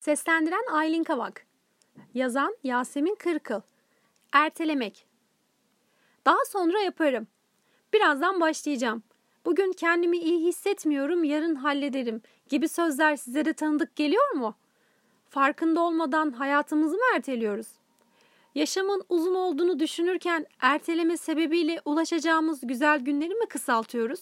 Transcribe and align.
Seslendiren 0.00 0.66
Aylin 0.72 1.04
Kavak 1.04 1.46
Yazan 2.14 2.56
Yasemin 2.64 3.14
Kırkıl 3.14 3.60
Ertelemek 4.32 5.06
Daha 6.24 6.44
sonra 6.48 6.80
yaparım. 6.80 7.26
Birazdan 7.92 8.40
başlayacağım. 8.40 9.02
Bugün 9.44 9.72
kendimi 9.72 10.18
iyi 10.18 10.46
hissetmiyorum, 10.46 11.24
yarın 11.24 11.54
hallederim 11.54 12.22
gibi 12.48 12.68
sözler 12.68 13.16
size 13.16 13.44
de 13.44 13.52
tanıdık 13.52 13.96
geliyor 13.96 14.30
mu? 14.30 14.54
Farkında 15.30 15.80
olmadan 15.80 16.30
hayatımızı 16.30 16.96
mı 16.96 17.02
erteliyoruz? 17.14 17.68
Yaşamın 18.54 19.04
uzun 19.08 19.34
olduğunu 19.34 19.78
düşünürken 19.78 20.46
erteleme 20.60 21.16
sebebiyle 21.16 21.80
ulaşacağımız 21.84 22.60
güzel 22.62 23.00
günleri 23.00 23.34
mi 23.34 23.46
kısaltıyoruz? 23.46 24.20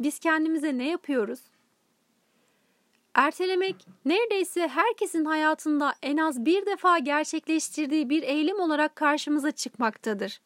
Biz 0.00 0.18
kendimize 0.18 0.78
ne 0.78 0.88
yapıyoruz? 0.90 1.40
Ertelemek 3.14 3.86
neredeyse 4.04 4.68
herkesin 4.68 5.24
hayatında 5.24 5.94
en 6.02 6.16
az 6.16 6.44
bir 6.44 6.66
defa 6.66 6.98
gerçekleştirdiği 6.98 8.10
bir 8.10 8.22
eylem 8.22 8.60
olarak 8.60 8.96
karşımıza 8.96 9.50
çıkmaktadır. 9.50 10.40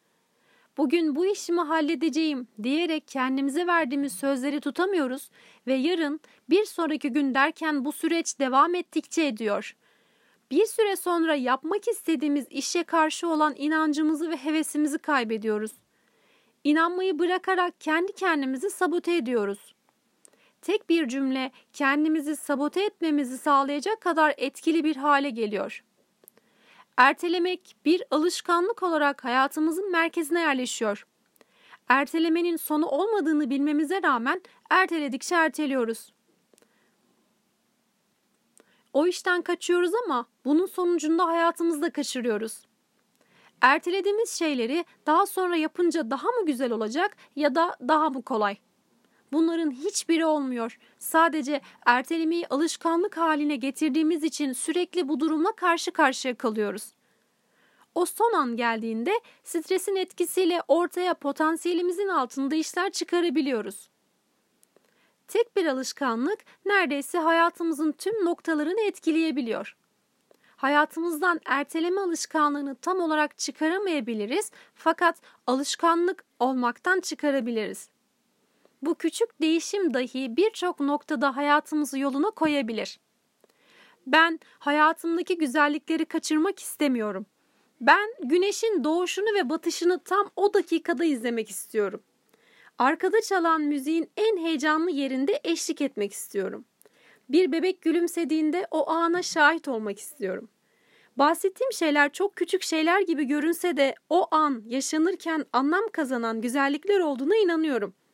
Bugün 0.77 1.15
bu 1.15 1.25
işimi 1.25 1.61
halledeceğim 1.61 2.47
diyerek 2.63 3.07
kendimize 3.07 3.67
verdiğimiz 3.67 4.13
sözleri 4.13 4.59
tutamıyoruz 4.59 5.29
ve 5.67 5.73
yarın 5.73 6.19
bir 6.49 6.65
sonraki 6.65 7.09
gün 7.09 7.33
derken 7.33 7.85
bu 7.85 7.91
süreç 7.91 8.39
devam 8.39 8.75
ettikçe 8.75 9.25
ediyor. 9.25 9.75
Bir 10.51 10.65
süre 10.65 10.95
sonra 10.95 11.35
yapmak 11.35 11.87
istediğimiz 11.87 12.45
işe 12.49 12.83
karşı 12.83 13.27
olan 13.27 13.53
inancımızı 13.57 14.29
ve 14.29 14.37
hevesimizi 14.37 14.97
kaybediyoruz. 14.97 15.71
İnanmayı 16.63 17.19
bırakarak 17.19 17.81
kendi 17.81 18.11
kendimizi 18.11 18.69
sabote 18.69 19.15
ediyoruz 19.15 19.76
tek 20.61 20.89
bir 20.89 21.07
cümle 21.07 21.51
kendimizi 21.73 22.35
sabote 22.35 22.83
etmemizi 22.83 23.37
sağlayacak 23.37 24.01
kadar 24.01 24.33
etkili 24.37 24.83
bir 24.83 24.95
hale 24.95 25.29
geliyor. 25.29 25.83
Ertelemek 26.97 27.75
bir 27.85 28.03
alışkanlık 28.11 28.83
olarak 28.83 29.23
hayatımızın 29.23 29.91
merkezine 29.91 30.39
yerleşiyor. 30.39 31.07
Ertelemenin 31.89 32.55
sonu 32.55 32.85
olmadığını 32.85 33.49
bilmemize 33.49 34.03
rağmen 34.03 34.41
erteledikçe 34.69 35.35
erteliyoruz. 35.35 36.13
O 38.93 39.07
işten 39.07 39.41
kaçıyoruz 39.41 39.91
ama 40.05 40.25
bunun 40.45 40.65
sonucunda 40.65 41.27
hayatımızda 41.27 41.89
kaçırıyoruz. 41.89 42.65
Ertelediğimiz 43.61 44.29
şeyleri 44.29 44.85
daha 45.05 45.25
sonra 45.25 45.55
yapınca 45.55 46.11
daha 46.11 46.27
mı 46.27 46.45
güzel 46.45 46.71
olacak 46.71 47.17
ya 47.35 47.55
da 47.55 47.75
daha 47.87 48.09
mı 48.09 48.21
kolay? 48.21 48.57
Bunların 49.31 49.71
hiçbiri 49.71 50.25
olmuyor. 50.25 50.77
Sadece 50.99 51.61
ertelemeyi 51.85 52.47
alışkanlık 52.47 53.17
haline 53.17 53.55
getirdiğimiz 53.55 54.23
için 54.23 54.53
sürekli 54.53 55.07
bu 55.07 55.19
durumla 55.19 55.51
karşı 55.51 55.91
karşıya 55.91 56.35
kalıyoruz. 56.35 56.93
O 57.95 58.05
son 58.05 58.33
an 58.33 58.55
geldiğinde 58.55 59.11
stresin 59.43 59.95
etkisiyle 59.95 60.61
ortaya 60.67 61.13
potansiyelimizin 61.13 62.07
altında 62.07 62.55
işler 62.55 62.91
çıkarabiliyoruz. 62.91 63.89
Tek 65.27 65.55
bir 65.55 65.65
alışkanlık 65.65 66.39
neredeyse 66.65 67.17
hayatımızın 67.17 67.91
tüm 67.91 68.25
noktalarını 68.25 68.81
etkileyebiliyor. 68.81 69.75
Hayatımızdan 70.57 71.41
erteleme 71.45 72.01
alışkanlığını 72.01 72.75
tam 72.75 72.99
olarak 72.99 73.37
çıkaramayabiliriz 73.37 74.51
fakat 74.75 75.17
alışkanlık 75.47 76.23
olmaktan 76.39 76.99
çıkarabiliriz. 76.99 77.89
Bu 78.81 78.95
küçük 78.95 79.41
değişim 79.41 79.93
dahi 79.93 80.37
birçok 80.37 80.79
noktada 80.79 81.35
hayatımızı 81.35 81.99
yoluna 81.99 82.29
koyabilir. 82.29 82.99
Ben 84.07 84.39
hayatımdaki 84.59 85.37
güzellikleri 85.37 86.05
kaçırmak 86.05 86.59
istemiyorum. 86.59 87.25
Ben 87.81 88.09
güneşin 88.23 88.83
doğuşunu 88.83 89.35
ve 89.35 89.49
batışını 89.49 89.99
tam 89.99 90.29
o 90.35 90.53
dakikada 90.53 91.05
izlemek 91.05 91.49
istiyorum. 91.49 92.03
Arkada 92.77 93.21
çalan 93.21 93.61
müziğin 93.61 94.09
en 94.17 94.37
heyecanlı 94.37 94.91
yerinde 94.91 95.39
eşlik 95.43 95.81
etmek 95.81 96.13
istiyorum. 96.13 96.65
Bir 97.29 97.51
bebek 97.51 97.81
gülümsediğinde 97.81 98.67
o 98.71 98.89
ana 98.89 99.21
şahit 99.21 99.67
olmak 99.67 99.99
istiyorum. 99.99 100.49
Bahsettiğim 101.17 101.73
şeyler 101.73 102.13
çok 102.13 102.35
küçük 102.35 102.63
şeyler 102.63 103.01
gibi 103.01 103.23
görünse 103.23 103.77
de 103.77 103.95
o 104.09 104.35
an 104.35 104.63
yaşanırken 104.65 105.45
anlam 105.53 105.87
kazanan 105.91 106.41
güzellikler 106.41 106.99
olduğuna 106.99 107.35
inanıyorum.'' 107.35 108.06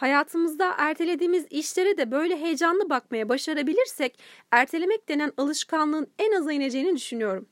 Hayatımızda 0.00 0.74
ertelediğimiz 0.78 1.46
işlere 1.50 1.96
de 1.96 2.10
böyle 2.10 2.40
heyecanlı 2.40 2.90
bakmaya 2.90 3.28
başarabilirsek 3.28 4.18
ertelemek 4.50 5.08
denen 5.08 5.32
alışkanlığın 5.36 6.06
en 6.18 6.32
aza 6.32 6.52
ineceğini 6.52 6.96
düşünüyorum. 6.96 7.46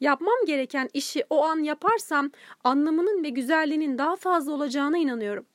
Yapmam 0.00 0.34
gereken 0.46 0.88
işi 0.94 1.24
o 1.30 1.44
an 1.44 1.58
yaparsam 1.58 2.30
anlamının 2.64 3.24
ve 3.24 3.28
güzelliğinin 3.28 3.98
daha 3.98 4.16
fazla 4.16 4.52
olacağına 4.52 4.98
inanıyorum. 4.98 5.46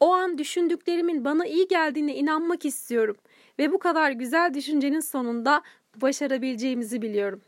O 0.00 0.12
an 0.12 0.38
düşündüklerimin 0.38 1.24
bana 1.24 1.46
iyi 1.46 1.68
geldiğine 1.68 2.14
inanmak 2.14 2.64
istiyorum 2.64 3.16
ve 3.58 3.72
bu 3.72 3.78
kadar 3.78 4.10
güzel 4.10 4.54
düşüncenin 4.54 5.00
sonunda 5.00 5.62
başarabileceğimizi 5.96 7.02
biliyorum. 7.02 7.40